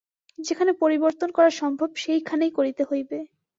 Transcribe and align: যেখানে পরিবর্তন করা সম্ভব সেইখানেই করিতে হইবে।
যেখানে 0.39 0.71
পরিবর্তন 0.81 1.29
করা 1.31 1.49
সম্ভব 1.51 1.89
সেইখানেই 1.95 2.51
করিতে 2.51 2.83
হইবে। 2.83 3.19